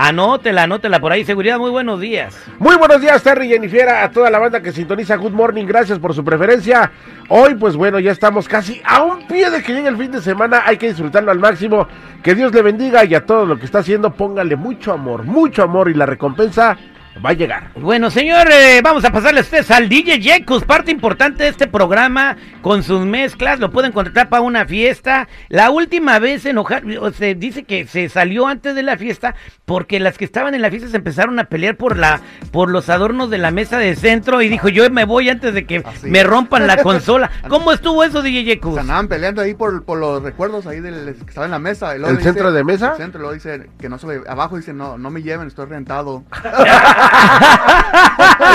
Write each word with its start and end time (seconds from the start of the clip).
Anótela, 0.00 0.62
anótela 0.62 1.00
por 1.00 1.10
ahí. 1.10 1.24
Seguridad, 1.24 1.58
muy 1.58 1.70
buenos 1.70 1.98
días. 1.98 2.40
Muy 2.60 2.76
buenos 2.76 3.00
días, 3.00 3.20
Terry 3.20 3.48
Jennifer, 3.48 3.88
a 3.88 4.08
toda 4.12 4.30
la 4.30 4.38
banda 4.38 4.62
que 4.62 4.70
sintoniza 4.70 5.16
Good 5.16 5.32
Morning. 5.32 5.66
Gracias 5.66 5.98
por 5.98 6.14
su 6.14 6.22
preferencia. 6.22 6.92
Hoy, 7.28 7.56
pues 7.56 7.74
bueno, 7.74 7.98
ya 7.98 8.12
estamos 8.12 8.46
casi 8.46 8.80
a 8.84 9.02
un 9.02 9.26
pie 9.26 9.50
de 9.50 9.60
que 9.60 9.72
llegue 9.72 9.88
el 9.88 9.96
fin 9.96 10.12
de 10.12 10.20
semana. 10.20 10.62
Hay 10.64 10.76
que 10.76 10.86
disfrutarlo 10.86 11.32
al 11.32 11.40
máximo. 11.40 11.88
Que 12.22 12.36
Dios 12.36 12.54
le 12.54 12.62
bendiga 12.62 13.04
y 13.04 13.16
a 13.16 13.26
todo 13.26 13.44
lo 13.44 13.58
que 13.58 13.64
está 13.64 13.80
haciendo, 13.80 14.12
póngale 14.12 14.54
mucho 14.54 14.92
amor, 14.92 15.24
mucho 15.24 15.64
amor 15.64 15.90
y 15.90 15.94
la 15.94 16.06
recompensa 16.06 16.78
va 17.24 17.30
a 17.30 17.32
llegar. 17.32 17.70
Bueno, 17.76 18.10
señor, 18.10 18.48
eh, 18.50 18.80
vamos 18.82 19.04
a 19.04 19.10
pasarle 19.10 19.40
a 19.40 19.42
ustedes 19.42 19.70
al 19.70 19.88
DJ 19.88 20.20
Jacobs, 20.22 20.64
parte 20.64 20.90
importante 20.90 21.44
de 21.44 21.50
este 21.50 21.66
programa, 21.66 22.36
con 22.62 22.82
sus 22.82 23.04
mezclas, 23.04 23.58
lo 23.58 23.70
pueden 23.70 23.92
contratar 23.92 24.28
para 24.28 24.42
una 24.42 24.66
fiesta. 24.66 25.28
La 25.48 25.70
última 25.70 26.18
vez 26.18 26.44
enojar, 26.46 26.82
se 27.14 27.34
dice 27.34 27.64
que 27.64 27.86
se 27.86 28.08
salió 28.08 28.46
antes 28.46 28.74
de 28.74 28.82
la 28.82 28.96
fiesta 28.96 29.34
porque 29.64 30.00
las 30.00 30.18
que 30.18 30.24
estaban 30.24 30.54
en 30.54 30.62
la 30.62 30.70
fiesta 30.70 30.88
se 30.88 30.96
empezaron 30.96 31.38
a 31.38 31.44
pelear 31.44 31.76
por 31.76 31.96
la 31.96 32.20
por 32.52 32.70
los 32.70 32.88
adornos 32.88 33.30
de 33.30 33.38
la 33.38 33.50
mesa 33.50 33.78
de 33.78 33.94
centro 33.96 34.42
y 34.42 34.48
dijo, 34.48 34.68
yo 34.68 34.88
me 34.90 35.04
voy 35.04 35.28
antes 35.28 35.54
de 35.54 35.66
que 35.66 35.84
me 36.02 36.22
rompan 36.24 36.66
la 36.66 36.76
consola. 36.82 37.30
¿Cómo 37.48 37.72
estuvo 37.72 38.04
eso, 38.04 38.22
DJ 38.22 38.54
Jacobs? 38.54 38.74
Se 38.74 38.80
andaban 38.80 39.08
peleando 39.08 39.42
ahí 39.42 39.54
por, 39.54 39.84
por 39.84 39.98
los 39.98 40.22
recuerdos 40.22 40.66
ahí 40.66 40.80
del 40.80 41.14
que 41.14 41.28
estaba 41.28 41.46
en 41.46 41.52
la 41.52 41.58
mesa. 41.58 41.94
¿El 41.94 42.20
centro 42.20 42.52
de 42.52 42.64
mesa? 42.64 42.92
El 42.92 42.96
centro, 42.96 43.20
luego 43.20 43.34
dice 43.34 43.68
que 43.78 43.88
no 43.88 43.98
se 43.98 44.06
le, 44.06 44.22
abajo 44.28 44.56
dice, 44.56 44.72
no, 44.72 44.98
no 44.98 45.10
me 45.10 45.22
lleven, 45.22 45.48
estoy 45.48 45.66
rentado. 45.66 46.24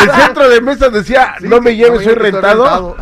el 0.03 0.11
centro 0.11 0.49
de 0.49 0.61
mesa 0.61 0.89
decía, 0.89 1.35
no 1.41 1.61
me 1.61 1.75
lleves, 1.75 2.03
soy 2.03 2.15
rentado. 2.15 2.95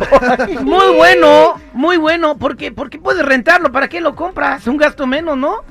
muy 0.60 0.94
bueno, 0.96 1.60
muy 1.72 1.96
bueno, 1.96 2.36
porque, 2.38 2.72
porque 2.72 2.98
puedes 2.98 3.24
rentarlo, 3.24 3.72
¿para 3.72 3.88
qué 3.88 4.00
lo 4.00 4.14
compras? 4.14 4.66
Un 4.66 4.76
gasto 4.76 5.06
menos, 5.06 5.36
¿no? 5.36 5.64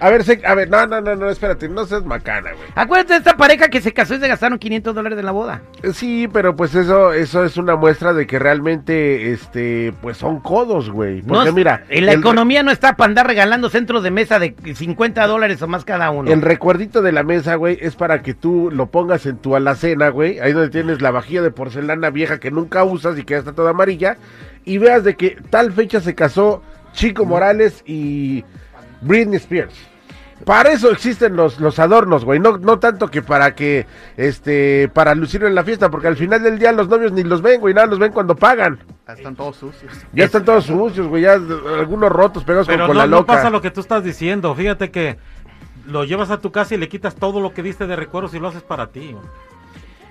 A 0.00 0.08
ver, 0.08 0.24
a 0.46 0.54
ver, 0.54 0.70
no, 0.70 0.86
no, 0.86 1.00
no, 1.02 1.14
no, 1.14 1.28
espérate, 1.28 1.68
no 1.68 1.84
seas 1.84 2.04
macana, 2.06 2.52
güey. 2.52 2.68
Acuérdate 2.74 3.12
de 3.12 3.18
esta 3.18 3.36
pareja 3.36 3.68
que 3.68 3.82
se 3.82 3.92
casó 3.92 4.14
y 4.14 4.18
se 4.18 4.28
gastaron 4.28 4.58
500 4.58 4.94
dólares 4.94 5.18
en 5.18 5.26
la 5.26 5.32
boda. 5.32 5.60
Eh, 5.82 5.92
sí, 5.92 6.26
pero 6.32 6.56
pues 6.56 6.74
eso, 6.74 7.12
eso 7.12 7.44
es 7.44 7.58
una 7.58 7.76
muestra 7.76 8.14
de 8.14 8.26
que 8.26 8.38
realmente, 8.38 9.30
este, 9.32 9.92
pues 10.00 10.16
son 10.16 10.40
codos, 10.40 10.90
güey. 10.90 11.20
Porque 11.20 11.52
mira. 11.52 11.84
La 11.90 12.12
economía 12.12 12.62
no 12.62 12.70
está 12.70 12.96
para 12.96 13.10
andar 13.10 13.26
regalando 13.26 13.68
centros 13.68 14.02
de 14.02 14.10
mesa 14.10 14.38
de 14.38 14.54
50 14.74 15.26
dólares 15.26 15.60
o 15.60 15.68
más 15.68 15.84
cada 15.84 16.10
uno. 16.10 16.30
El 16.30 16.40
recuerdito 16.40 17.02
de 17.02 17.12
la 17.12 17.22
mesa, 17.22 17.56
güey, 17.56 17.76
es 17.80 17.94
para 17.94 18.22
que 18.22 18.32
tú 18.32 18.70
lo 18.72 18.86
pongas 18.86 19.26
en 19.26 19.36
tu 19.36 19.54
alacena, 19.54 20.08
güey. 20.08 20.40
Ahí 20.40 20.52
donde 20.52 20.70
tienes 20.70 21.02
la 21.02 21.10
vajilla 21.10 21.42
de 21.42 21.50
porcelana 21.50 22.08
vieja 22.08 22.40
que 22.40 22.50
nunca 22.50 22.84
usas 22.84 23.18
y 23.18 23.24
que 23.24 23.34
ya 23.34 23.38
está 23.38 23.52
toda 23.52 23.70
amarilla. 23.70 24.16
Y 24.64 24.78
veas 24.78 25.04
de 25.04 25.16
que 25.16 25.36
tal 25.50 25.72
fecha 25.72 26.00
se 26.00 26.14
casó 26.14 26.62
Chico 26.92 27.24
Morales 27.24 27.82
y 27.86 28.44
Britney 29.00 29.36
Spears. 29.36 29.74
Para 30.44 30.70
eso 30.70 30.90
existen 30.90 31.36
los, 31.36 31.60
los 31.60 31.78
adornos, 31.78 32.24
güey. 32.24 32.40
No, 32.40 32.56
no 32.56 32.78
tanto 32.78 33.08
que 33.08 33.20
para 33.20 33.54
que, 33.54 33.86
este, 34.16 34.88
para 34.88 35.14
lucir 35.14 35.44
en 35.44 35.54
la 35.54 35.64
fiesta, 35.64 35.90
porque 35.90 36.08
al 36.08 36.16
final 36.16 36.42
del 36.42 36.58
día 36.58 36.72
los 36.72 36.88
novios 36.88 37.12
ni 37.12 37.22
los 37.22 37.42
ven, 37.42 37.60
güey, 37.60 37.74
nada, 37.74 37.88
los 37.88 37.98
ven 37.98 38.12
cuando 38.12 38.34
pagan. 38.34 38.78
Ya 39.06 39.12
están 39.12 39.36
todos 39.36 39.56
sucios. 39.56 39.92
Ya 40.14 40.24
están 40.24 40.44
todos 40.44 40.64
sucios, 40.64 41.06
güey, 41.08 41.24
ya 41.24 41.34
algunos 41.34 42.10
rotos 42.10 42.44
pegados 42.44 42.66
con, 42.66 42.78
no, 42.78 42.94
la 42.94 43.06
loca. 43.06 43.20
no 43.20 43.26
pasa 43.26 43.50
lo 43.50 43.60
que 43.60 43.70
tú 43.70 43.80
estás 43.80 44.02
diciendo, 44.02 44.54
fíjate 44.54 44.90
que 44.90 45.18
lo 45.86 46.04
llevas 46.04 46.30
a 46.30 46.38
tu 46.38 46.52
casa 46.52 46.74
y 46.74 46.78
le 46.78 46.88
quitas 46.88 47.16
todo 47.16 47.40
lo 47.40 47.52
que 47.52 47.62
diste 47.62 47.86
de 47.86 47.96
recuerdos 47.96 48.32
y 48.34 48.38
lo 48.38 48.48
haces 48.48 48.62
para 48.62 48.86
ti. 48.86 49.12
Güey. 49.12 49.24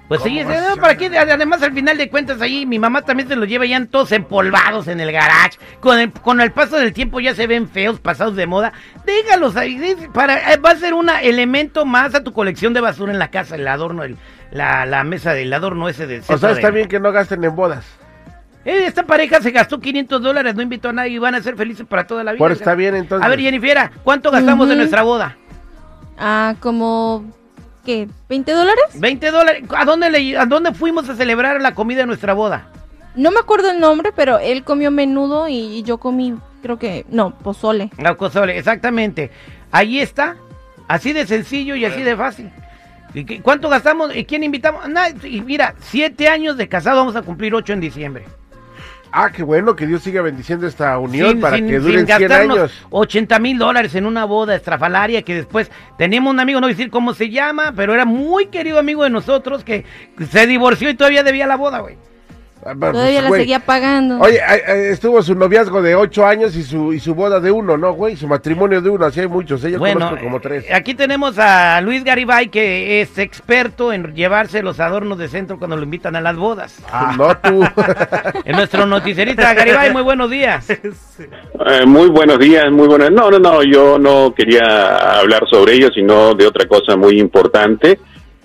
Pues 0.10 0.24
sí, 0.24 0.42
¿para 0.82 0.98
qué? 0.98 1.06
Además, 1.16 1.62
al 1.62 1.72
final 1.72 1.96
de 1.96 2.10
cuentas, 2.10 2.42
ahí 2.42 2.66
mi 2.66 2.80
mamá 2.80 3.04
también 3.04 3.30
se 3.30 3.36
los 3.36 3.48
lleva 3.48 3.68
ya 3.68 3.86
todos 3.86 4.12
empolvados 4.12 4.88
en 4.88 5.00
el 5.00 5.12
garage. 5.12 5.60
Con 5.80 6.00
el, 6.00 6.12
con 6.12 6.42
el 6.42 6.52
paso 6.52 6.78
del 6.78 6.94
tiempo 6.94 7.20
ya 7.20 7.36
se 7.36 7.46
ven 7.46 7.70
feos, 7.70 8.00
pasados 8.00 8.36
de 8.36 8.48
moda. 8.48 8.74
Déjalos 9.06 9.56
ahí. 9.56 9.96
Para, 10.12 10.52
eh, 10.52 10.58
va 10.58 10.72
a 10.72 10.76
ser 10.78 10.96
un 10.96 11.12
elemento 11.22 11.86
más 11.86 12.16
a 12.16 12.24
tu 12.24 12.34
colección 12.34 12.74
de 12.74 12.82
basura 12.82 13.14
en 13.14 13.20
la 13.20 13.30
casa, 13.30 13.56
el 13.56 13.68
adorno, 13.68 14.04
el, 14.04 14.18
la, 14.52 14.88
la 14.88 15.04
mesa 15.04 15.34
del 15.34 15.54
adorno 15.54 15.88
ese 15.88 16.08
de... 16.08 16.24
O 16.28 16.38
sea, 16.40 16.52
está 16.52 16.72
bien 16.72 16.88
que 16.88 17.00
no 17.00 17.12
gasten 17.12 17.44
en 17.44 17.56
bodas. 17.56 17.86
Eh, 18.66 18.86
esta 18.88 19.04
pareja 19.04 19.40
se 19.42 19.52
gastó 19.52 19.80
500 19.80 20.24
dólares, 20.24 20.56
no 20.56 20.64
invitó 20.64 20.90
a 20.90 20.94
nadie 20.94 21.12
y 21.12 21.18
van 21.20 21.36
a 21.36 21.42
ser 21.44 21.56
felices 21.56 21.86
para 21.88 22.08
toda 22.08 22.24
la 22.24 22.32
vida. 22.32 22.40
Pues 22.40 22.60
está 22.60 22.74
bien, 22.74 22.96
entonces. 22.96 23.24
A 23.24 23.30
ver, 23.30 23.40
Jennifer, 23.40 23.92
¿cuánto 24.04 24.32
gastamos 24.32 24.72
en 24.72 24.78
nuestra 24.78 25.04
boda? 25.04 25.38
Ah, 26.18 26.56
como 26.60 27.39
¿qué? 27.90 28.08
¿20 28.30 28.46
dólares? 28.54 28.84
20 28.94 29.32
dólares. 29.32 29.64
¿A 29.76 29.84
dónde, 29.84 30.12
le, 30.12 30.38
¿A 30.38 30.46
dónde 30.46 30.74
fuimos 30.74 31.10
a 31.10 31.16
celebrar 31.16 31.60
la 31.60 31.74
comida 31.74 32.02
de 32.02 32.06
nuestra 32.06 32.34
boda? 32.34 32.68
No 33.16 33.32
me 33.32 33.40
acuerdo 33.40 33.72
el 33.72 33.80
nombre, 33.80 34.12
pero 34.16 34.38
él 34.38 34.64
comió 34.64 34.92
menudo 34.92 35.48
y 35.50 35.82
yo 35.82 35.98
comí, 35.98 36.36
creo 36.62 36.78
que, 36.78 37.08
no, 37.10 37.32
pozole. 37.32 37.90
No, 37.98 38.16
pozole, 38.16 38.60
exactamente. 38.60 39.32
Ahí 39.72 40.00
está. 40.00 40.36
Así 40.88 41.14
de 41.14 41.26
sencillo 41.26 41.76
y 41.76 41.86
así 41.86 42.04
de 42.04 42.16
fácil. 42.16 42.52
¿Y 43.16 43.40
¿Cuánto 43.40 43.70
gastamos? 43.70 44.16
¿Y 44.16 44.24
quién 44.26 44.44
invitamos? 44.44 44.86
y 45.24 45.42
mira, 45.42 45.74
siete 45.80 46.28
años 46.28 46.58
de 46.58 46.68
casado, 46.68 46.98
vamos 46.98 47.16
a 47.16 47.24
cumplir 47.24 47.56
ocho 47.56 47.74
en 47.74 47.80
diciembre. 47.80 48.26
Ah, 49.12 49.32
qué 49.32 49.44
bueno 49.44 49.76
que 49.76 49.88
Dios 49.88 50.04
siga 50.04 50.22
bendiciendo 50.22 50.68
esta 50.68 50.98
unión 51.00 51.40
para 51.40 51.58
que 51.58 51.80
duren 51.80 52.06
100 52.06 52.32
años. 52.32 52.72
80 52.90 53.40
mil 53.40 53.58
dólares 53.58 53.96
en 53.96 54.06
una 54.06 54.26
boda 54.26 54.56
estrafalaria 54.56 55.24
que 55.24 55.36
después 55.36 55.72
tenemos 55.98 56.32
un 56.32 56.40
amigo, 56.40 56.60
no 56.60 56.68
voy 56.68 56.74
a 56.74 56.76
decir 56.76 56.92
cómo 56.92 57.14
se 57.14 57.30
llama, 57.30 57.74
pero 57.76 57.94
era 57.94 58.06
muy 58.06 58.48
querido 58.48 58.80
amigo 58.80 59.04
de 59.04 59.10
nosotros 59.10 59.64
que 59.64 59.86
se 60.30 60.48
divorció 60.48 60.90
y 60.90 60.96
todavía 60.96 61.24
debía 61.24 61.48
la 61.48 61.56
boda, 61.56 61.80
güey. 61.80 61.98
Ah, 62.66 62.74
Todavía 62.78 63.22
la 63.22 63.30
seguía 63.32 63.60
pagando. 63.60 64.20
Oye, 64.20 64.40
estuvo 64.92 65.22
su 65.24 65.34
noviazgo 65.34 65.82
de 65.82 65.96
ocho 65.96 66.26
años 66.26 66.56
y 66.58 66.64
su 66.64 66.94
y 66.94 67.00
su 67.00 67.16
boda 67.16 67.40
de 67.40 67.52
uno, 67.52 67.78
¿no, 67.78 67.94
güey? 67.94 68.18
Su 68.18 68.28
matrimonio 68.28 68.82
de 68.82 68.90
uno, 68.90 69.06
así 69.06 69.22
hay 69.22 69.28
muchos. 69.28 69.64
¿eh? 69.64 69.72
Yo 69.72 69.80
bueno, 69.80 70.18
como 70.22 70.42
tres. 70.42 70.66
Aquí 70.74 70.94
tenemos 70.94 71.40
a 71.40 71.80
Luis 71.80 72.04
Garibay, 72.04 72.50
que 72.50 73.02
es 73.02 73.18
experto 73.18 73.94
en 73.94 74.14
llevarse 74.14 74.62
los 74.62 74.82
adornos 74.82 75.18
de 75.18 75.30
centro 75.30 75.58
cuando 75.58 75.78
lo 75.78 75.84
invitan 75.84 76.16
a 76.16 76.22
las 76.22 76.36
bodas. 76.36 76.78
Ah. 76.92 77.14
No 77.18 77.38
tú. 77.38 77.64
en 78.46 78.56
nuestro 78.56 78.86
noticierista, 78.86 79.54
Garibay, 79.54 79.94
muy 79.94 80.02
buenos 80.02 80.30
días. 80.30 80.68
Eh, 81.20 81.86
muy 81.86 82.08
buenos 82.08 82.40
días, 82.40 82.72
muy 82.72 82.88
buenos. 82.88 83.12
No, 83.12 83.30
no, 83.30 83.38
no, 83.38 83.62
yo 83.62 84.00
no 84.00 84.34
quería 84.34 85.20
hablar 85.20 85.44
sobre 85.50 85.74
ello, 85.74 85.90
sino 85.94 86.34
de 86.34 86.48
otra 86.48 86.66
cosa 86.66 86.96
muy 86.96 87.20
importante 87.20 88.00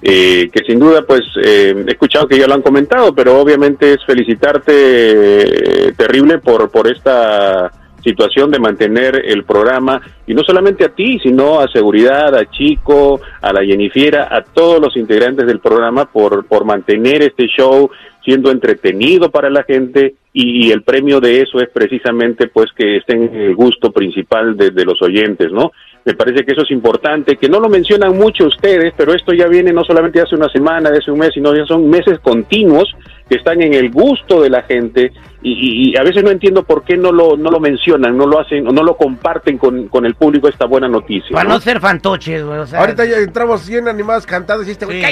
eh, 0.06 0.50
que 0.52 0.62
sin 0.66 0.78
duda 0.78 1.00
pues 1.00 1.22
eh, 1.42 1.74
he 1.86 1.90
escuchado 1.90 2.28
que 2.28 2.38
ya 2.38 2.46
lo 2.46 2.52
han 2.52 2.60
comentado, 2.60 3.14
pero 3.14 3.40
obviamente 3.40 3.94
es 3.94 4.04
felicitarte 4.04 5.88
eh, 5.88 5.92
terrible 5.96 6.40
por, 6.40 6.70
por 6.70 6.88
esta 6.88 7.70
situación 8.02 8.50
de 8.50 8.58
mantener 8.58 9.22
el 9.24 9.44
programa 9.44 10.02
y 10.26 10.34
no 10.34 10.42
solamente 10.44 10.84
a 10.84 10.90
ti, 10.90 11.18
sino 11.20 11.58
a 11.58 11.68
seguridad, 11.68 12.34
a 12.34 12.50
Chico, 12.50 13.22
a 13.40 13.50
la 13.50 13.64
Jennifiera, 13.64 14.28
a 14.30 14.42
todos 14.42 14.78
los 14.78 14.94
integrantes 14.98 15.46
del 15.46 15.60
programa 15.60 16.04
por, 16.04 16.44
por 16.44 16.66
mantener 16.66 17.22
este 17.22 17.46
show 17.46 17.90
siendo 18.22 18.50
entretenido 18.50 19.30
para 19.30 19.48
la 19.48 19.62
gente 19.62 20.16
y, 20.34 20.70
el 20.70 20.82
premio 20.82 21.18
de 21.20 21.40
eso 21.40 21.60
es 21.60 21.70
precisamente 21.70 22.48
pues 22.48 22.72
que 22.76 22.96
estén 22.98 23.22
en 23.22 23.40
el 23.40 23.54
gusto 23.54 23.90
principal 23.90 24.54
de, 24.54 24.70
de 24.70 24.84
los 24.84 25.00
oyentes, 25.00 25.50
¿no? 25.50 25.72
Me 26.04 26.14
parece 26.14 26.44
que 26.44 26.52
eso 26.52 26.62
es 26.62 26.70
importante, 26.70 27.36
que 27.36 27.48
no 27.48 27.60
lo 27.60 27.68
mencionan 27.70 28.16
mucho 28.16 28.46
ustedes, 28.46 28.92
pero 28.96 29.14
esto 29.14 29.32
ya 29.32 29.46
viene 29.46 29.72
no 29.72 29.84
solamente 29.84 30.20
hace 30.20 30.34
una 30.34 30.50
semana, 30.50 30.90
de 30.90 30.98
hace 30.98 31.10
un 31.10 31.18
mes, 31.18 31.30
sino 31.32 31.54
ya 31.56 31.64
son 31.64 31.88
meses 31.88 32.18
continuos 32.18 32.94
que 33.28 33.36
están 33.36 33.62
en 33.62 33.72
el 33.72 33.90
gusto 33.90 34.42
de 34.42 34.50
la 34.50 34.62
gente 34.64 35.12
y, 35.46 35.96
a 35.96 36.02
veces 36.02 36.24
no 36.24 36.30
entiendo 36.30 36.62
por 36.62 36.84
qué 36.84 36.96
no 36.96 37.12
lo, 37.12 37.36
no 37.36 37.50
lo 37.50 37.60
mencionan, 37.60 38.16
no 38.16 38.26
lo 38.26 38.40
hacen, 38.40 38.64
no 38.64 38.82
lo 38.82 38.96
comparten 38.96 39.58
con, 39.58 39.88
con 39.88 40.06
el 40.06 40.14
público 40.14 40.48
esta 40.48 40.64
buena 40.64 40.88
noticia. 40.88 41.34
Para 41.34 41.48
no, 41.48 41.60
ser 41.60 41.80
fantoches, 41.80 42.42
güey. 42.42 42.58
O 42.58 42.66
sea, 42.66 42.80
Ahorita 42.80 43.04
ya 43.04 43.18
entramos 43.18 43.60
100 43.62 43.88
animados 43.88 44.24
cantados 44.26 44.66
y 44.66 44.70
este 44.70 44.86
güey, 44.86 45.02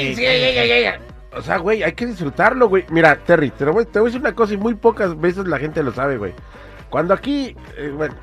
O 1.37 1.43
sea, 1.43 1.59
güey, 1.59 1.83
hay 1.83 1.93
que 1.93 2.07
disfrutarlo, 2.07 2.69
güey. 2.69 2.85
Mira, 2.91 3.17
Terry, 3.17 3.51
te, 3.51 3.65
voy, 3.67 3.85
te 3.85 3.99
voy 3.99 4.09
a 4.09 4.11
decir 4.11 4.21
una 4.21 4.35
cosa 4.35 4.55
y 4.55 4.57
muy 4.57 4.75
pocas 4.75 5.19
veces 5.21 5.47
la 5.47 5.59
gente 5.59 5.83
lo 5.83 5.93
sabe, 5.93 6.17
güey. 6.17 6.33
Cuando 6.89 7.13
aquí, 7.13 7.55
eh, 7.77 7.93
bueno, 7.95 8.15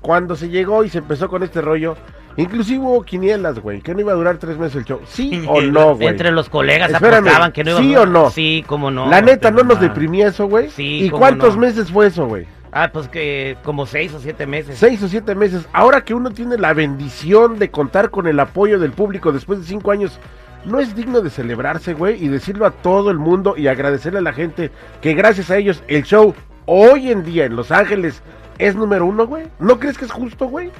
cuando 0.00 0.36
se 0.36 0.48
llegó 0.48 0.84
y 0.84 0.88
se 0.88 0.98
empezó 0.98 1.28
con 1.28 1.42
este 1.42 1.60
rollo, 1.60 1.96
inclusive 2.36 2.78
hubo 2.78 3.02
quinielas, 3.02 3.58
güey, 3.58 3.80
que 3.80 3.94
no 3.94 4.00
iba 4.00 4.12
a 4.12 4.16
durar 4.16 4.38
tres 4.38 4.58
meses 4.58 4.76
el 4.76 4.84
show. 4.84 5.00
¿Sí 5.06 5.42
o 5.48 5.60
no, 5.60 5.96
güey? 5.96 6.08
Entre 6.08 6.30
los 6.30 6.48
colegas 6.48 6.92
apostaban 6.92 7.52
que 7.52 7.64
no 7.64 7.70
iba 7.70 7.80
a 7.80 7.82
¿Sí 7.82 7.96
o 7.96 8.06
no? 8.06 8.30
Sí, 8.30 8.64
cómo 8.66 8.90
no. 8.90 9.08
La 9.08 9.20
neta, 9.20 9.50
¿no 9.50 9.62
nos 9.62 9.80
deprimía 9.80 10.28
eso, 10.28 10.46
güey? 10.46 10.70
Sí, 10.70 11.04
¿Y 11.04 11.10
cuántos 11.10 11.56
meses 11.56 11.90
fue 11.90 12.06
eso, 12.06 12.26
güey? 12.26 12.46
Ah, 12.72 12.90
pues 12.92 13.08
que 13.08 13.56
como 13.62 13.86
seis 13.86 14.12
o 14.12 14.20
siete 14.20 14.46
meses. 14.46 14.78
Seis 14.78 15.02
o 15.02 15.08
siete 15.08 15.34
meses. 15.34 15.66
Ahora 15.72 16.04
que 16.04 16.12
uno 16.12 16.30
tiene 16.30 16.58
la 16.58 16.74
bendición 16.74 17.58
de 17.58 17.70
contar 17.70 18.10
con 18.10 18.26
el 18.26 18.38
apoyo 18.38 18.78
del 18.78 18.92
público 18.92 19.32
después 19.32 19.60
de 19.60 19.64
cinco 19.64 19.92
años, 19.92 20.18
¿no 20.66 20.78
es 20.78 20.94
digno 20.94 21.22
de 21.22 21.30
celebrarse, 21.30 21.94
güey? 21.94 22.22
Y 22.22 22.28
decirlo 22.28 22.66
a 22.66 22.72
todo 22.72 23.10
el 23.10 23.18
mundo 23.18 23.54
y 23.56 23.68
agradecerle 23.68 24.18
a 24.18 24.22
la 24.22 24.34
gente 24.34 24.70
que 25.00 25.14
gracias 25.14 25.50
a 25.50 25.56
ellos 25.56 25.82
el 25.88 26.02
show 26.02 26.34
hoy 26.66 27.10
en 27.10 27.24
día 27.24 27.46
en 27.46 27.56
Los 27.56 27.70
Ángeles 27.70 28.22
es 28.58 28.76
número 28.76 29.06
uno, 29.06 29.26
güey. 29.26 29.46
¿No 29.58 29.78
crees 29.78 29.96
que 29.96 30.04
es 30.04 30.12
justo, 30.12 30.46
güey? 30.46 30.70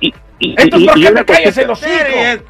Y, 0.00 0.12
y- 0.38 0.54
Esto 0.56 0.76
es 0.76 0.86
porque 0.86 1.00
me 1.12 1.20
el 1.62 1.70
hocico. 1.70 1.90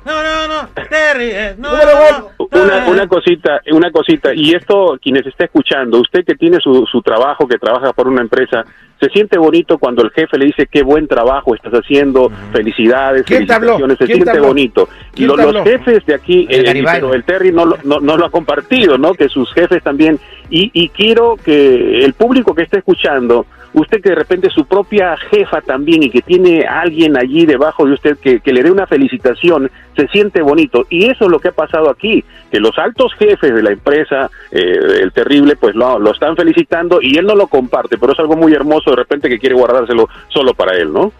No, 0.04 0.22
no, 0.22 0.48
no, 0.48 0.68
te 0.88 1.14
ríes, 1.14 1.58
no, 1.58 1.70
Número 1.72 1.90
no, 1.92 2.18
no, 2.38 2.62
Una, 2.62 2.86
una 2.88 3.08
cosita, 3.08 3.60
una 3.72 3.90
cosita, 3.90 4.32
y 4.34 4.54
esto 4.54 4.98
quienes 5.02 5.26
está 5.26 5.44
escuchando, 5.44 5.98
usted 6.00 6.24
que 6.24 6.34
tiene 6.34 6.58
su, 6.60 6.86
su 6.90 7.02
trabajo, 7.02 7.46
que 7.48 7.58
trabaja 7.58 7.92
por 7.92 8.06
una 8.08 8.20
empresa, 8.22 8.64
se 9.00 9.08
siente 9.08 9.38
bonito 9.38 9.78
cuando 9.78 10.02
el 10.02 10.10
jefe 10.10 10.36
le 10.38 10.44
dice 10.46 10.66
qué 10.70 10.82
buen 10.82 11.08
trabajo 11.08 11.54
estás 11.54 11.72
haciendo, 11.72 12.30
felicidades, 12.52 13.24
¿Quién 13.24 13.46
felicitaciones, 13.46 13.98
se 13.98 14.04
¿Quién 14.04 14.18
te 14.18 14.24
siente 14.24 14.30
habló? 14.32 14.46
bonito. 14.48 14.88
¿Quién 15.14 15.28
los 15.28 15.64
jefes 15.64 16.04
de 16.06 16.14
aquí, 16.14 16.46
El 16.50 16.66
eh, 16.76 16.84
pero 16.84 17.14
el 17.14 17.24
Terry 17.24 17.50
no, 17.50 17.64
lo- 17.64 17.78
no, 17.84 17.98
no 18.00 18.16
lo 18.18 18.26
ha 18.26 18.30
compartido, 18.30 18.98
¿no? 18.98 19.14
Que 19.14 19.28
sus 19.30 19.50
jefes 19.54 19.82
también, 19.82 20.20
y, 20.50 20.70
y 20.74 20.90
quiero 20.90 21.36
que 21.42 22.04
el 22.04 22.12
público 22.12 22.54
que 22.54 22.62
esté 22.64 22.78
escuchando, 22.78 23.46
usted 23.72 24.00
que 24.02 24.10
de 24.10 24.14
repente 24.14 24.50
su 24.50 24.64
propia 24.64 25.16
jefa 25.16 25.60
también 25.60 26.02
y 26.02 26.10
que 26.10 26.22
tiene 26.22 26.64
alguien 26.66 27.16
allí 27.16 27.46
debajo 27.46 27.86
de 27.86 27.94
usted 27.94 28.18
que, 28.18 28.40
que 28.40 28.52
le 28.52 28.62
dé 28.62 28.70
una 28.70 28.86
felicitación, 28.86 29.70
se 29.96 30.08
siente 30.08 30.42
bonito. 30.42 30.86
Y 30.90 31.08
eso 31.10 31.24
es 31.24 31.30
lo 31.30 31.38
que 31.38 31.48
ha 31.48 31.52
pasado 31.52 31.90
aquí, 31.90 32.24
que 32.50 32.60
los 32.60 32.76
altos 32.78 33.12
jefes 33.14 33.54
de 33.54 33.62
la 33.62 33.70
empresa, 33.70 34.30
eh, 34.50 35.00
el 35.02 35.12
terrible, 35.12 35.56
pues 35.56 35.74
lo, 35.74 35.98
lo 35.98 36.12
están 36.12 36.36
felicitando 36.36 37.00
y 37.00 37.16
él 37.16 37.26
no 37.26 37.34
lo 37.34 37.46
comparte, 37.46 37.98
pero 37.98 38.12
es 38.12 38.18
algo 38.18 38.36
muy 38.36 38.52
hermoso 38.52 38.90
de 38.90 38.96
repente 38.96 39.28
que 39.28 39.38
quiere 39.38 39.54
guardárselo 39.54 40.08
solo 40.28 40.54
para 40.54 40.76
él, 40.76 40.92
¿no? 40.92 41.12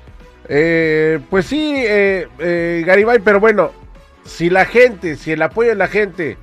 Eh, 0.53 1.21
pues 1.31 1.47
sí, 1.47 1.75
eh, 1.77 2.27
eh, 2.41 2.83
Garibay, 2.85 3.21
pero 3.21 3.39
bueno, 3.39 3.71
si 4.25 4.51
la 4.51 4.65
gente, 4.65 5.15
si 5.15 5.31
el 5.31 5.43
apoyo 5.43 5.71
de 5.71 5.77
la 5.77 5.87
gente 5.87 6.39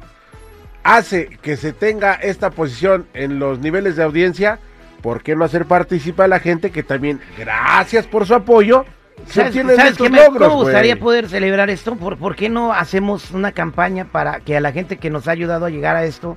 hace 0.83 1.27
que 1.41 1.57
se 1.57 1.73
tenga 1.73 2.13
esta 2.13 2.51
posición 2.51 3.05
en 3.13 3.37
los 3.39 3.59
niveles 3.59 3.97
de 3.97 4.03
audiencia, 4.03 4.59
¿por 5.07 5.23
qué 5.23 5.37
no 5.37 5.45
hacer 5.45 5.63
participar 5.63 6.25
a 6.25 6.27
la 6.27 6.39
gente 6.41 6.69
que 6.69 6.83
también, 6.83 7.21
gracias 7.37 8.05
por 8.07 8.25
su 8.25 8.35
apoyo, 8.35 8.83
se 9.25 9.35
¿Sabes, 9.35 9.51
obtienen 9.51 9.75
sabes 9.77 9.91
estos 9.93 10.07
qué 10.07 10.11
me, 10.11 10.21
logros, 10.21 10.49
me 10.49 10.55
gustaría 10.55 10.99
poder 10.99 11.29
celebrar 11.29 11.69
esto? 11.69 11.95
¿Por, 11.95 12.17
por 12.17 12.35
qué 12.35 12.49
no 12.49 12.73
hacemos 12.73 13.31
una 13.31 13.53
campaña 13.53 14.03
para 14.03 14.41
que 14.41 14.57
a 14.57 14.59
la 14.59 14.73
gente 14.73 14.97
que 14.97 15.09
nos 15.09 15.29
ha 15.29 15.31
ayudado 15.31 15.65
a 15.65 15.69
llegar 15.69 15.95
a 15.95 16.03
esto, 16.03 16.35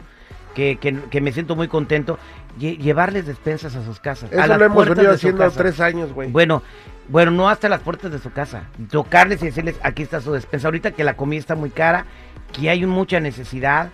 que, 0.54 0.76
que, 0.76 0.96
que 1.10 1.20
me 1.20 1.32
siento 1.32 1.56
muy 1.56 1.66
contento, 1.66 2.16
lle- 2.60 2.78
llevarles 2.78 3.26
despensas 3.26 3.74
a 3.74 3.84
sus 3.84 3.98
casas? 3.98 4.30
a 4.30 4.34
Eso 4.36 4.46
las 4.46 4.58
lo 4.60 4.64
hemos 4.66 4.88
venido 4.88 5.10
haciendo 5.10 5.50
tres 5.50 5.80
años, 5.80 6.12
güey. 6.12 6.30
Bueno, 6.30 6.62
bueno, 7.08 7.32
no 7.32 7.48
hasta 7.48 7.68
las 7.68 7.80
puertas 7.80 8.12
de 8.12 8.20
su 8.20 8.30
casa. 8.30 8.62
Tocarles 8.88 9.42
y 9.42 9.46
decirles, 9.46 9.80
aquí 9.82 10.04
está 10.04 10.20
su 10.20 10.32
despensa. 10.32 10.68
Ahorita 10.68 10.92
que 10.92 11.02
la 11.02 11.14
comida 11.16 11.40
está 11.40 11.56
muy 11.56 11.70
cara, 11.70 12.06
que 12.52 12.70
hay 12.70 12.86
mucha 12.86 13.18
necesidad, 13.18 13.90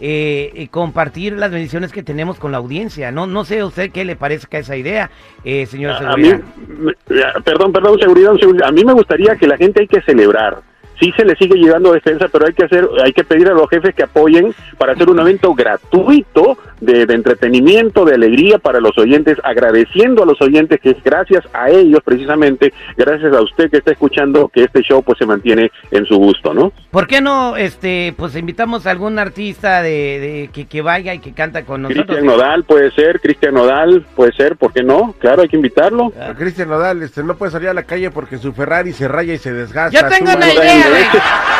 eh, 0.00 0.50
y 0.54 0.68
compartir 0.68 1.34
las 1.34 1.50
bendiciones 1.50 1.92
que 1.92 2.02
tenemos 2.02 2.38
con 2.38 2.52
la 2.52 2.58
audiencia. 2.58 3.12
No, 3.12 3.26
no 3.26 3.44
sé 3.44 3.60
a 3.60 3.66
usted 3.66 3.90
qué 3.92 4.04
le 4.04 4.16
parezca 4.16 4.58
esa 4.58 4.76
idea, 4.76 5.10
eh, 5.44 5.66
señor 5.66 5.92
A, 5.92 6.12
a 6.12 6.16
mí, 6.16 6.28
Seguridad. 6.28 7.34
perdón, 7.44 7.72
perdón, 7.72 7.98
seguridad, 8.00 8.32
seguridad. 8.38 8.68
A 8.68 8.72
mí 8.72 8.84
me 8.84 8.92
gustaría 8.92 9.36
que 9.36 9.46
la 9.46 9.56
gente 9.56 9.82
hay 9.82 9.88
que 9.88 10.00
celebrar. 10.02 10.58
Sí 11.00 11.12
se 11.16 11.24
le 11.24 11.34
sigue 11.36 11.56
llegando 11.56 11.92
defensa, 11.92 12.28
pero 12.30 12.46
hay 12.46 12.52
que 12.52 12.64
hacer, 12.64 12.88
hay 13.04 13.12
que 13.12 13.24
pedir 13.24 13.48
a 13.48 13.54
los 13.54 13.68
jefes 13.68 13.94
que 13.94 14.04
apoyen 14.04 14.54
para 14.78 14.92
hacer 14.92 15.08
un 15.10 15.18
evento 15.18 15.52
gratuito 15.54 16.56
de, 16.82 17.06
de 17.06 17.14
entretenimiento, 17.14 18.04
de 18.04 18.14
alegría 18.14 18.58
para 18.58 18.80
los 18.80 18.96
oyentes, 18.98 19.38
agradeciendo 19.44 20.22
a 20.22 20.26
los 20.26 20.40
oyentes 20.42 20.80
que 20.80 20.90
es 20.90 21.02
gracias 21.02 21.44
a 21.52 21.70
ellos 21.70 22.00
precisamente, 22.04 22.72
gracias 22.96 23.34
a 23.34 23.40
usted 23.40 23.70
que 23.70 23.78
está 23.78 23.92
escuchando, 23.92 24.48
que 24.48 24.64
este 24.64 24.82
show 24.82 25.02
pues 25.02 25.18
se 25.18 25.26
mantiene 25.26 25.70
en 25.90 26.04
su 26.06 26.16
gusto, 26.16 26.52
¿no? 26.52 26.72
¿Por 26.90 27.06
qué 27.06 27.20
no, 27.20 27.56
este, 27.56 28.14
pues 28.16 28.36
invitamos 28.36 28.86
a 28.86 28.90
algún 28.90 29.18
artista 29.18 29.82
de, 29.82 29.90
de- 29.90 30.50
que, 30.52 30.66
que 30.66 30.82
vaya 30.82 31.14
y 31.14 31.18
que 31.20 31.32
canta 31.32 31.64
con 31.64 31.82
nosotros? 31.82 32.04
Cristian 32.06 32.26
Nodal 32.26 32.64
puede 32.64 32.90
ser, 32.90 33.20
Cristian 33.20 33.54
Nodal 33.54 34.04
puede 34.14 34.32
ser, 34.32 34.56
¿por 34.56 34.72
qué 34.72 34.82
no? 34.82 35.14
Claro, 35.18 35.42
hay 35.42 35.48
que 35.48 35.56
invitarlo. 35.56 36.10
Pero 36.10 36.34
Cristian 36.34 36.68
Nodal, 36.68 37.02
este, 37.02 37.22
no 37.22 37.36
puede 37.36 37.52
salir 37.52 37.68
a 37.68 37.74
la 37.74 37.84
calle 37.84 38.10
porque 38.10 38.38
su 38.38 38.52
Ferrari 38.52 38.92
se 38.92 39.08
raya 39.08 39.34
y 39.34 39.38
se 39.38 39.52
desgasta. 39.52 40.00
Yo 40.00 40.08
tengo 40.08 40.32
una 40.36 40.52
idea. 40.52 40.82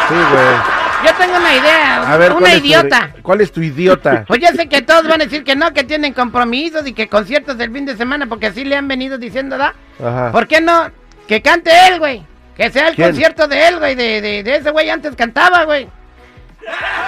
Sí, 0.08 0.14
güey. 0.14 0.81
Yo 1.04 1.14
tengo 1.14 1.36
una 1.36 1.54
idea. 1.54 2.12
A 2.12 2.16
ver, 2.16 2.32
una 2.32 2.40
¿cuál 2.40 2.52
es 2.52 2.60
tu- 2.60 2.66
idiota. 2.66 3.14
¿Cuál 3.22 3.40
es 3.40 3.52
tu 3.52 3.60
idiota? 3.62 4.24
Pues 4.28 4.40
ya 4.40 4.52
sé 4.52 4.68
que 4.68 4.82
todos 4.82 5.04
van 5.08 5.20
a 5.20 5.24
decir 5.24 5.44
que 5.44 5.56
no, 5.56 5.72
que 5.72 5.84
tienen 5.84 6.12
compromisos 6.12 6.86
y 6.86 6.92
que 6.92 7.08
conciertos 7.08 7.58
del 7.58 7.72
fin 7.72 7.86
de 7.86 7.96
semana, 7.96 8.26
porque 8.26 8.46
así 8.46 8.64
le 8.64 8.76
han 8.76 8.88
venido 8.88 9.18
diciendo, 9.18 9.56
¿da? 9.58 9.74
Ajá. 10.02 10.32
¿Por 10.32 10.46
qué 10.46 10.60
no? 10.60 10.90
Que 11.26 11.42
cante 11.42 11.70
él, 11.88 11.98
güey. 11.98 12.24
Que 12.56 12.70
sea 12.70 12.88
el 12.88 12.94
¿Quién? 12.94 13.08
concierto 13.08 13.48
de 13.48 13.68
él, 13.68 13.78
güey. 13.78 13.94
De, 13.94 14.20
de, 14.20 14.42
de 14.42 14.56
ese 14.56 14.70
güey 14.70 14.90
antes 14.90 15.14
cantaba, 15.16 15.64
güey. 15.64 15.88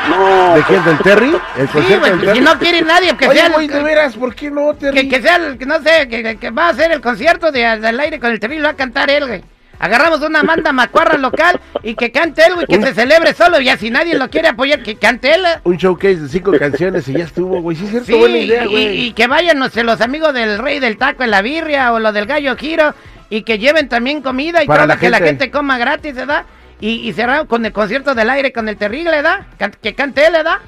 No, 0.09 0.55
¿De 0.57 0.63
quién? 0.65 0.85
¿Del 0.85 0.99
Terry? 0.99 1.37
¿El 1.57 1.67
Sí, 1.69 1.73
concierto 1.73 2.01
güey. 2.01 2.11
del 2.13 2.21
Si 2.21 2.27
Terry? 2.27 2.41
no 2.41 2.59
quiere 2.59 2.83
nadie, 2.83 3.17
que 3.17 3.29
Oye, 3.29 3.39
sea 3.41 3.49
güey, 3.51 3.67
el, 3.67 3.73
de 3.73 3.83
veras, 3.83 4.17
¿por 4.17 4.35
qué 4.35 4.51
no, 4.51 4.75
Terry? 4.75 5.03
que, 5.03 5.09
que 5.09 5.23
sea 5.23 5.37
el, 5.37 5.59
que 5.59 5.67
no 5.67 5.81
sé, 5.81 6.09
que, 6.09 6.51
va 6.51 6.67
a 6.67 6.69
hacer 6.71 6.91
el 6.93 7.01
concierto 7.01 7.53
de, 7.53 7.61
del 7.79 8.01
aire 8.01 8.19
con 8.19 8.31
el 8.33 8.41
terrible, 8.41 8.65
va 8.65 8.71
a 8.71 8.75
cantar 8.77 9.11
él, 9.11 9.27
güey. 9.27 9.45
Agarramos 9.85 10.23
una 10.23 10.43
banda 10.43 10.73
macuarra 10.73 11.19
local 11.19 11.61
y 11.83 11.95
que 11.95 12.11
cante 12.11 12.43
él, 12.47 12.55
güey, 12.55 12.67
que 12.67 12.81
se 12.81 12.95
celebre 12.95 13.35
solo. 13.35 13.61
Y 13.61 13.69
así 13.69 13.91
nadie 13.91 14.15
lo 14.17 14.31
quiere 14.31 14.49
apoyar, 14.49 14.83
que 14.83 14.97
cante 14.97 15.35
él. 15.35 15.43
Un 15.65 15.77
showcase 15.77 16.17
de 16.21 16.29
cinco 16.31 16.53
canciones 16.59 17.07
y 17.09 17.13
ya 17.13 17.25
estuvo, 17.25 17.61
güey. 17.61 17.77
Sí, 17.77 17.85
es 17.85 17.91
cierto, 17.91 18.07
Sí, 18.07 18.15
buena 18.15 18.39
idea, 18.39 18.65
güey. 18.67 19.07
y 19.07 19.13
que 19.13 19.27
vayan 19.27 19.59
no 19.59 19.69
sé, 19.69 19.85
los 19.85 20.01
amigos 20.01 20.33
del 20.33 20.59
Rey 20.59 20.81
del 20.81 20.97
Taco 20.97 21.23
en 21.23 21.31
la 21.31 21.43
birria 21.43 21.93
o 21.93 22.01
lo 22.01 22.13
del 22.13 22.25
Gallo 22.25 22.57
Giro 22.57 22.95
y 23.29 23.43
que 23.43 23.59
lleven 23.59 23.89
también 23.91 24.23
comida 24.23 24.63
y 24.63 24.67
Para 24.67 24.85
todo 24.85 24.89
la 24.89 24.97
que 24.99 25.11
la 25.11 25.19
gente. 25.19 25.51
coma 25.51 25.77
gratis, 25.77 26.15
¿verdad? 26.15 26.45
Y, 26.81 27.07
y 27.09 27.13
cerrado 27.13 27.47
con 27.47 27.65
el 27.67 27.73
concierto 27.73 28.15
del 28.15 28.31
aire 28.31 28.53
con 28.53 28.69
el 28.69 28.77
terrible, 28.77 29.11
¿verdad? 29.11 29.47
Que 29.83 29.95
cante 29.95 30.27
él, 30.27 30.33
¿verdad? 30.33 30.59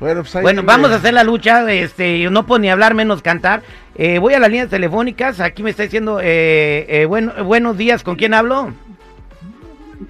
Bueno, 0.00 0.20
pues 0.20 0.36
ahí, 0.36 0.42
Bueno, 0.42 0.62
vamos 0.64 0.90
a 0.90 0.96
hacer 0.96 1.12
la 1.12 1.24
lucha, 1.24 1.70
este, 1.72 2.20
yo 2.20 2.30
no 2.30 2.46
puedo 2.46 2.60
ni 2.60 2.70
hablar 2.70 2.94
menos 2.94 3.20
cantar. 3.20 3.62
Eh, 3.96 4.18
voy 4.20 4.34
a 4.34 4.38
las 4.38 4.48
líneas 4.48 4.68
telefónicas, 4.68 5.40
aquí 5.40 5.62
me 5.62 5.70
está 5.70 5.82
diciendo, 5.82 6.20
eh, 6.20 6.86
eh, 6.88 7.04
bueno, 7.06 7.32
buenos 7.44 7.76
días, 7.76 8.04
¿con 8.04 8.14
quién 8.14 8.32
hablo? 8.32 8.72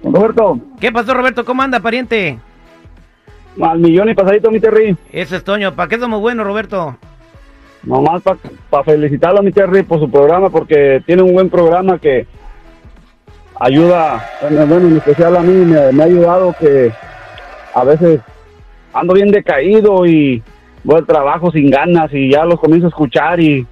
Roberto, 0.03 0.59
¿Qué 0.79 0.91
pasó, 0.91 1.15
Roberto? 1.15 1.43
¿Cómo 1.43 1.63
anda, 1.63 1.79
pariente? 1.79 2.37
al 3.59 3.79
millón 3.79 4.07
y 4.09 4.13
pasadito, 4.13 4.51
mi 4.51 4.59
Terry. 4.59 4.95
Eso 5.11 5.35
es 5.35 5.43
Toño, 5.43 5.73
¿para 5.73 5.89
qué 5.89 5.97
somos 5.97 6.21
buenos, 6.21 6.45
Roberto? 6.45 6.95
Nomás 7.83 8.21
para 8.69 8.83
felicitarlo, 8.83 9.41
mi 9.41 9.51
Terry, 9.51 9.83
por 9.83 9.99
su 9.99 10.09
programa, 10.09 10.49
porque 10.49 11.01
tiene 11.05 11.23
un 11.23 11.33
buen 11.33 11.49
programa 11.49 11.97
que 11.97 12.27
ayuda, 13.59 14.23
bueno, 14.41 14.67
bueno, 14.67 14.87
en 14.87 14.97
especial 14.97 15.35
a 15.35 15.41
mí 15.41 15.65
me, 15.65 15.91
me 15.91 16.03
ha 16.03 16.05
ayudado 16.05 16.55
que 16.59 16.91
a 17.73 17.83
veces 17.83 18.21
ando 18.93 19.13
bien 19.13 19.31
decaído 19.31 20.05
y 20.05 20.41
voy 20.83 20.97
al 20.97 21.05
trabajo 21.05 21.51
sin 21.51 21.69
ganas 21.69 22.13
y 22.13 22.31
ya 22.31 22.45
los 22.45 22.59
comienzo 22.59 22.87
a 22.87 22.89
escuchar 22.89 23.39
y, 23.39 23.65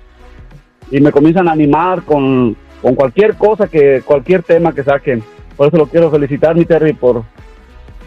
y 0.92 1.02
me 1.02 1.12
comienzan 1.12 1.48
a 1.48 1.52
animar 1.52 2.04
con, 2.04 2.56
con 2.82 2.96
cualquier 2.96 3.36
cosa, 3.36 3.68
que 3.68 4.02
cualquier 4.06 4.44
tema 4.44 4.74
que 4.74 4.84
saquen. 4.84 5.24
Por 5.56 5.68
eso 5.68 5.78
lo 5.78 5.88
quiero 5.88 6.12
felicitar, 6.12 6.56
mi 6.56 6.66
Terry, 6.66 6.94
por, 6.94 7.24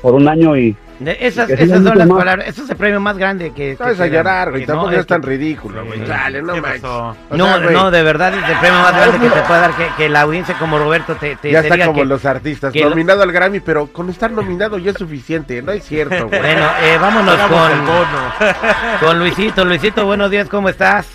por 0.01 0.15
un 0.15 0.29
año 0.29 0.57
y 0.57 0.77
De- 1.01 1.17
esas 1.19 1.49
esas 1.49 1.83
son 1.83 1.97
las 1.99 2.07
más. 2.07 2.19
palabras, 2.19 2.47
eso 2.47 2.63
es 2.63 2.69
el 2.71 2.77
premio 2.77 3.01
más 3.01 3.17
grande 3.17 3.53
que... 3.53 3.75
que 3.75 3.77
No 3.83 3.89
es 3.89 3.99
a 4.01 4.07
llorar, 4.07 4.51
güey. 4.51 4.67
Tampoco 4.67 4.91
no, 4.91 4.99
es 4.99 5.07
tan 5.07 5.23
que- 5.23 5.29
ridículo, 5.29 5.85
güey. 5.87 6.07
Chale, 6.07 6.43
no 6.43 6.53
¿Qué 6.53 6.61
manches. 6.61 6.83
No, 6.83 7.15
sea, 7.31 7.59
no, 7.71 7.91
de 7.91 8.03
verdad 8.03 8.35
es 8.35 8.49
el 8.49 8.59
premio 8.59 8.79
más 8.81 8.93
grande 8.95 9.19
que 9.19 9.35
te 9.35 9.41
puede 9.41 9.61
dar 9.61 9.71
que, 9.73 9.87
que 9.97 10.09
la 10.11 10.21
audiencia 10.21 10.55
como 10.59 10.79
Roberto 10.79 11.15
te, 11.15 11.37
te, 11.37 11.51
Ya 11.53 11.63
te 11.63 11.69
está 11.69 11.75
diga 11.77 11.87
como 11.87 12.01
que- 12.01 12.05
los 12.05 12.25
artistas. 12.27 12.71
que 12.73 12.81
lo- 12.85 12.91
Nominado 12.91 13.23
al 13.23 13.33
Grammy, 13.33 13.61
pero 13.61 13.87
con 13.87 14.11
estar 14.11 14.31
nominado 14.31 14.77
ya 14.77 14.91
es 14.91 14.99
suficiente. 14.99 15.63
No 15.63 15.73
es 15.73 15.85
cierto, 15.85 16.29
güey. 16.29 16.39
Bueno, 16.39 16.67
eh, 16.83 16.99
vámonos 17.01 17.35
Hagamos 17.35 17.71
con, 17.71 17.87
bono. 17.87 18.33
con 19.01 19.19
Luisito. 19.19 19.65
Luisito, 19.65 20.05
buenos 20.05 20.31
días, 20.31 20.49
¿cómo 20.51 20.69
estás? 20.69 21.09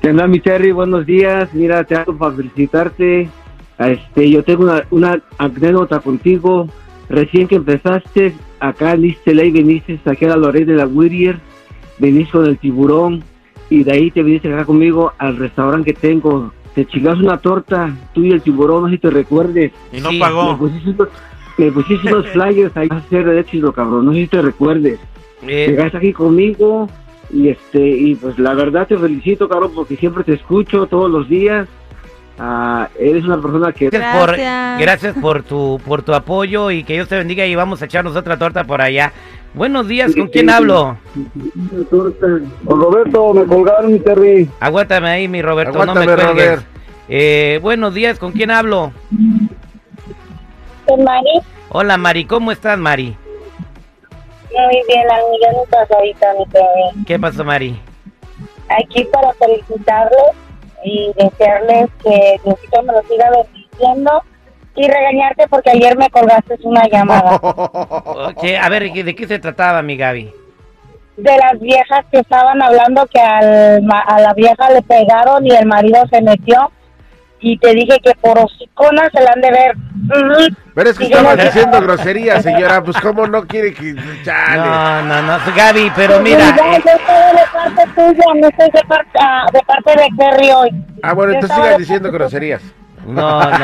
¿Qué 0.00 0.10
onda, 0.10 0.26
mi 0.26 0.40
Terry? 0.40 0.72
Buenos 0.72 1.06
días. 1.06 1.48
Mira, 1.52 1.84
te 1.84 1.94
hago 1.94 2.18
para 2.18 2.34
felicitarte. 2.34 3.28
Este, 3.78 4.28
yo 4.30 4.42
tengo 4.42 4.64
una, 4.64 4.82
una 4.90 5.20
anécdota 5.38 6.00
contigo. 6.00 6.66
Recién 7.12 7.46
que 7.46 7.56
empezaste, 7.56 8.32
acá 8.58 8.92
en 8.94 9.14
LA 9.26 9.42
viniste 9.44 10.00
aquí 10.06 10.24
a 10.24 10.28
la 10.28 10.36
Lorena 10.36 10.72
de 10.72 10.78
la 10.78 10.86
Whittier, 10.86 11.38
viniste 11.98 12.32
con 12.32 12.46
el 12.46 12.56
tiburón 12.56 13.22
y 13.68 13.84
de 13.84 13.92
ahí 13.92 14.10
te 14.10 14.22
viniste 14.22 14.50
acá 14.52 14.64
conmigo 14.64 15.12
al 15.18 15.36
restaurante 15.36 15.92
que 15.92 16.00
tengo. 16.00 16.52
Te 16.74 16.86
chingas 16.86 17.18
una 17.18 17.36
torta, 17.36 17.94
tú 18.14 18.22
y 18.24 18.30
el 18.30 18.40
tiburón, 18.40 18.84
no 18.84 18.88
sé 18.88 18.94
si 18.94 19.00
te 19.02 19.10
recuerdes. 19.10 19.72
Y 19.92 20.00
no 20.00 20.08
Sí, 20.08 20.14
Me 20.14 20.20
pagó. 20.20 20.56
pusiste, 20.56 20.88
unos, 20.88 21.08
me 21.58 21.70
pusiste 21.70 22.08
unos 22.14 22.26
flyers 22.32 22.74
ahí 22.78 22.88
a 22.90 22.96
hacer 22.96 23.26
de 23.26 23.40
éxito, 23.40 23.72
cabrón. 23.74 24.06
No 24.06 24.12
sé 24.14 24.20
si 24.20 24.26
te 24.28 24.40
recuerdes. 24.40 24.98
Eh, 25.46 25.66
Llegaste 25.68 25.98
aquí 25.98 26.12
conmigo 26.14 26.88
y 27.30 27.48
este 27.48 27.86
y 27.90 28.14
pues 28.14 28.38
la 28.38 28.54
verdad 28.54 28.86
te 28.86 28.96
felicito, 28.96 29.50
cabrón, 29.50 29.72
porque 29.74 29.96
siempre 29.96 30.24
te 30.24 30.32
escucho 30.32 30.86
todos 30.86 31.10
los 31.10 31.28
días. 31.28 31.68
Ah, 32.38 32.88
eres 32.98 33.24
una 33.24 33.40
persona 33.40 33.72
que 33.72 33.90
gracias 33.90 34.16
por, 34.16 34.28
Gracias. 34.36 34.80
gracias 34.80 35.16
por 35.20 35.42
tu 35.42 35.80
por 35.86 36.02
tu 36.02 36.14
apoyo 36.14 36.70
y 36.70 36.82
que 36.82 36.94
Dios 36.94 37.08
te 37.08 37.16
bendiga 37.16 37.44
y 37.46 37.54
vamos 37.54 37.82
a 37.82 37.84
echarnos 37.84 38.16
otra 38.16 38.38
torta 38.38 38.64
por 38.64 38.80
allá. 38.80 39.12
Buenos 39.54 39.86
días, 39.86 40.14
¿con 40.16 40.28
quién 40.28 40.48
hablo? 40.48 40.96
con 41.90 42.80
Roberto 42.80 43.34
me 43.34 43.44
colgaron, 43.44 43.92
mi 43.92 43.98
Terry. 44.00 44.48
Aguántame 44.60 45.08
ahí, 45.10 45.28
mi 45.28 45.42
Roberto, 45.42 45.74
no 45.74 45.82
Aguántame, 45.82 46.06
me 46.06 46.14
cuelgues. 46.14 46.46
Robert. 46.46 46.62
Eh, 47.08 47.58
buenos 47.62 47.92
días, 47.92 48.18
¿con 48.18 48.32
quién 48.32 48.50
hablo? 48.50 48.92
Con 50.86 51.04
Mari, 51.04 51.40
Hola, 51.68 51.96
Mari, 51.98 52.24
¿cómo 52.24 52.50
estás, 52.50 52.78
Mari? 52.78 53.16
muy 54.50 54.82
bien, 54.86 55.04
millón 55.30 55.64
y 55.64 55.70
pasadita, 55.70 56.26
mi. 56.96 57.04
¿Qué 57.04 57.18
pasó, 57.18 57.44
Mari? 57.44 57.78
Aquí 58.68 59.04
para 59.12 59.32
felicitarles 59.34 60.22
y 60.84 61.12
desearles 61.16 61.90
que 62.02 62.40
Diosito 62.44 62.82
me 62.82 62.92
lo 62.92 63.02
siga 63.02 63.30
bendiciendo 63.30 64.22
y 64.74 64.86
regañarte 64.88 65.46
porque 65.48 65.70
ayer 65.70 65.96
me 65.96 66.08
colgaste 66.10 66.58
una 66.62 66.86
llamada. 66.88 67.40
Ok, 67.42 68.44
a 68.60 68.68
ver, 68.68 68.92
¿de 68.92 69.14
qué 69.14 69.26
se 69.26 69.38
trataba, 69.38 69.82
mi 69.82 69.96
Gaby? 69.96 70.32
De 71.16 71.36
las 71.36 71.60
viejas 71.60 72.04
que 72.10 72.20
estaban 72.20 72.62
hablando 72.62 73.06
que 73.06 73.20
al, 73.20 73.82
a 73.90 74.20
la 74.20 74.32
vieja 74.34 74.70
le 74.70 74.82
pegaron 74.82 75.46
y 75.46 75.50
el 75.50 75.66
marido 75.66 76.02
se 76.10 76.22
metió. 76.22 76.70
Y 77.44 77.58
te 77.58 77.74
dije 77.74 77.98
que 78.02 78.12
por 78.20 78.38
hocicona 78.38 79.10
se 79.12 79.20
la 79.22 79.32
han 79.34 79.40
de 79.40 79.50
ver. 79.50 79.74
Pero 80.74 80.90
es 80.90 80.96
que 80.98 81.04
estaba 81.04 81.34
no- 81.36 81.42
diciendo 81.44 81.80
grosería, 81.80 82.40
señora. 82.40 82.82
Pues, 82.82 82.96
¿cómo 82.98 83.26
no 83.26 83.42
quiere 83.46 83.74
que.? 83.74 83.94
Chale. 84.24 84.56
No, 84.58 85.02
no, 85.02 85.22
no, 85.22 85.38
Gaby, 85.56 85.92
pero 85.96 86.12
Pues, 86.14 86.22
mira, 86.22 86.38
ya, 86.56 86.76
eh, 86.76 86.82
yo 86.84 86.90
estoy 86.92 87.36
de 87.36 87.46
parte 87.52 87.92
tuya, 87.94 88.24
no 88.40 88.48
estoy 88.48 88.70
de 88.70 88.82
parte, 88.88 89.10
ah, 89.20 89.46
de 89.52 89.60
parte 89.60 89.90
de 89.90 90.08
Kerry 90.18 90.50
hoy. 90.52 90.70
Ah, 91.02 91.12
bueno, 91.14 91.32
Yo 91.32 91.40
entonces 91.40 91.70
de 91.70 91.78
diciendo 91.78 92.10
groserías. 92.12 92.62
No, 93.06 93.40
no. 93.50 93.58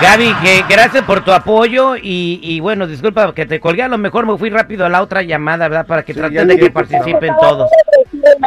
Gaby, 0.00 0.34
que 0.42 0.64
gracias 0.68 1.04
por 1.04 1.22
tu 1.24 1.32
apoyo 1.32 1.94
y, 1.96 2.40
y 2.42 2.58
bueno, 2.60 2.86
disculpa 2.86 3.32
que 3.32 3.46
te 3.46 3.60
colgué, 3.60 3.84
a 3.84 3.88
lo 3.88 3.96
mejor 3.96 4.26
me 4.26 4.36
fui 4.36 4.50
rápido 4.50 4.84
a 4.84 4.88
la 4.88 5.00
otra 5.02 5.22
llamada, 5.22 5.68
¿verdad? 5.68 5.86
Para 5.86 6.02
que 6.02 6.12
Sí, 6.12 6.18
traten 6.18 6.48
de 6.48 6.58
que 6.58 6.70
participen 6.70 7.22
Estaba 7.30 7.40
todos. 7.48 7.70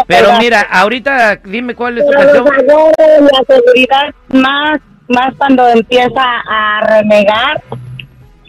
Pero 0.07 0.33
mira, 0.39 0.61
ahorita 0.69 1.37
dime 1.45 1.73
cuál 1.73 1.97
es 1.99 2.05
tu 2.05 2.11
canción. 2.11 2.47
adoro, 2.47 2.93
la 2.97 3.55
seguridad 3.55 4.13
más, 4.33 4.79
más 5.07 5.33
cuando 5.37 5.67
empieza 5.69 6.23
a 6.49 6.81
renegar. 6.85 7.61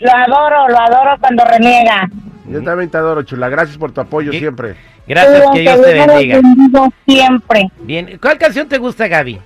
Lo 0.01 0.11
adoro, 0.13 0.69
lo 0.69 0.79
adoro 0.79 1.17
cuando 1.21 1.45
reniega. 1.45 2.09
Yo 2.49 2.63
también 2.63 2.91
te 2.91 2.97
adoro, 2.99 3.23
chula. 3.23 3.49
Gracias 3.49 3.77
por 3.79 3.93
tu 3.93 4.01
apoyo 4.01 4.31
¿Qué? 4.33 4.39
siempre. 4.41 4.75
Gracias, 5.07 5.45
que 5.53 5.61
Dios 5.61 5.81
te 5.83 5.95
bendiga 5.95 6.41
siempre. 7.07 7.71
Bien, 7.81 8.19
¿cuál 8.21 8.39
canción 8.39 8.69
te 8.69 8.79
gusta, 8.79 9.07
Gaby? 9.09 9.39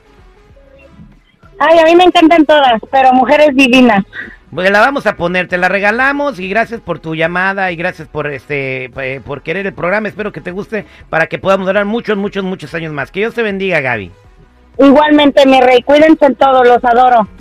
Ay, 1.65 1.79
a 1.79 1.85
mí 1.85 1.95
me 1.95 2.05
encantan 2.05 2.45
todas, 2.45 2.81
pero 2.91 3.13
mujeres 3.13 3.51
divinas. 3.55 4.05
Pues 4.53 4.71
la 4.71 4.81
vamos 4.81 5.07
a 5.07 5.17
poner, 5.17 5.47
te 5.47 5.57
la 5.59 5.69
regalamos 5.69 6.41
y 6.41 6.49
gracias 6.49 6.81
por 6.81 6.99
tu 6.99 7.15
llamada 7.15 7.71
y 7.71 7.77
gracias 7.77 8.09
por 8.09 8.27
este 8.27 8.91
eh, 8.97 9.21
por 9.25 9.43
querer 9.43 9.67
el 9.67 9.73
programa. 9.73 10.09
Espero 10.09 10.33
que 10.33 10.41
te 10.41 10.51
guste 10.51 10.85
para 11.09 11.29
que 11.29 11.39
podamos 11.39 11.67
durar 11.67 11.85
muchos, 11.85 12.19
muchos, 12.19 12.43
muchos 12.43 12.75
años 12.75 12.93
más. 12.93 13.13
Que 13.13 13.21
Dios 13.21 13.35
te 13.35 13.43
bendiga, 13.43 13.81
Gaby. 13.81 14.11
Igualmente, 14.79 15.47
mi 15.47 15.61
rey, 15.61 15.83
cuídense 15.83 16.27
en 16.27 16.35
todo, 16.35 16.65
los 16.65 16.85
adoro. 16.85 17.29